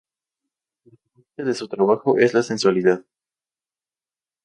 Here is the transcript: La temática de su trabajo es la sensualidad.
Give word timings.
La 0.85 0.93
temática 0.97 1.43
de 1.43 1.53
su 1.53 1.67
trabajo 1.67 2.17
es 2.17 2.33
la 2.33 2.41
sensualidad. 2.41 3.03